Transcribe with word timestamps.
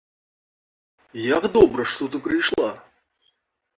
Як 1.37 1.43
добра, 1.57 1.81
што 1.93 2.03
ты 2.15 2.25
прыйшла. 2.29 2.71